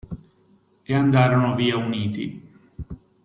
[0.83, 2.23] E andarono via uniti.